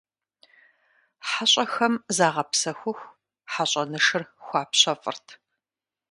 ХьэщӀэхэм 1.29 1.93
загъэпсэхуху, 2.15 3.13
хьэщӀэнышыр 3.51 4.23
хуапщэфӏырт. 4.45 5.27